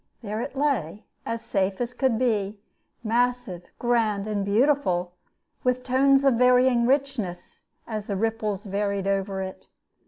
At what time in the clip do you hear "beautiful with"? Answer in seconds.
4.43-5.83